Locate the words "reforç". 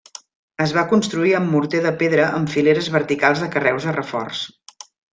4.03-4.45